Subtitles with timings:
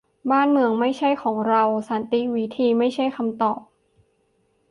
[0.31, 3.59] บ้านเมืองไม่ใช่ของเรา: สันติวิธี ไม่ใช่คำตอบ